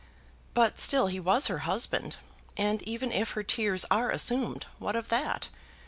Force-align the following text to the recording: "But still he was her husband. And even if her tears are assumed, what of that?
"But 0.55 0.79
still 0.79 1.05
he 1.05 1.19
was 1.19 1.45
her 1.45 1.59
husband. 1.59 2.17
And 2.57 2.81
even 2.81 3.11
if 3.11 3.33
her 3.33 3.43
tears 3.43 3.85
are 3.91 4.09
assumed, 4.09 4.65
what 4.79 4.95
of 4.95 5.09
that? 5.09 5.49